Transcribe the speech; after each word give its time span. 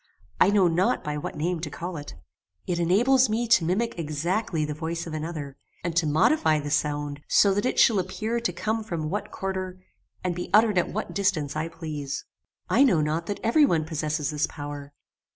I 0.39 0.49
know 0.49 0.67
not 0.67 1.03
by 1.03 1.15
what 1.19 1.37
name 1.37 1.59
to 1.59 1.69
call 1.69 1.95
it. 1.95 2.15
[*] 2.41 2.65
It 2.65 2.79
enables 2.79 3.29
me 3.29 3.47
to 3.49 3.63
mimic 3.63 3.99
exactly 3.99 4.65
the 4.65 4.73
voice 4.73 5.05
of 5.05 5.13
another, 5.13 5.57
and 5.83 5.95
to 5.95 6.07
modify 6.07 6.59
the 6.59 6.71
sound 6.71 7.21
so 7.27 7.53
that 7.53 7.67
it 7.67 7.77
shall 7.77 7.99
appear 7.99 8.39
to 8.39 8.51
come 8.51 8.83
from 8.83 9.11
what 9.11 9.29
quarter, 9.29 9.79
and 10.23 10.33
be 10.33 10.49
uttered 10.55 10.79
at 10.79 10.89
what 10.89 11.13
distance 11.13 11.55
I 11.55 11.67
please. 11.67 12.25
"I 12.67 12.81
know 12.83 12.99
not 13.01 13.27
that 13.27 13.41
every 13.43 13.63
one 13.63 13.85
possesses 13.85 14.31
this 14.31 14.47
power. 14.47 14.91